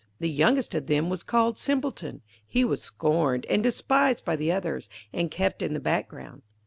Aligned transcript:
The 0.19 0.29
youngest 0.31 0.73
of 0.73 0.87
them 0.87 1.11
was 1.11 1.21
called 1.21 1.59
Simpleton; 1.59 2.23
he 2.47 2.65
was 2.65 2.81
scorned 2.81 3.45
and 3.45 3.61
despised 3.61 4.25
by 4.25 4.35
the 4.35 4.51
others, 4.51 4.89
and 5.13 5.29
kept 5.29 5.61
in 5.61 5.75
the 5.75 5.79
background. 5.79 6.41